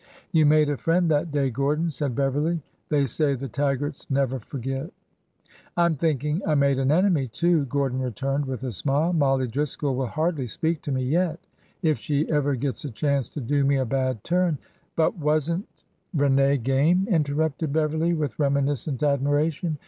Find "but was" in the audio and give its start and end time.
14.95-15.51